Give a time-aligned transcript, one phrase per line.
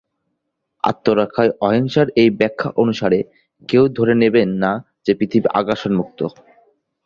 [0.83, 3.19] আত্মরক্ষায় অহিংসার এই ব্যাখ্যা অনুসারে,
[3.69, 4.71] কেউ ধরে নেবেন না
[5.05, 6.19] যে পৃথিবী আগ্রাসন মুক্ত।